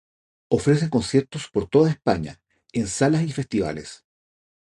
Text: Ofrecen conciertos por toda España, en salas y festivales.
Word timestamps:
Ofrecen 0.49 0.89
conciertos 0.89 1.47
por 1.47 1.67
toda 1.69 1.91
España, 1.91 2.41
en 2.73 2.87
salas 2.87 3.21
y 3.21 3.31
festivales. 3.31 4.03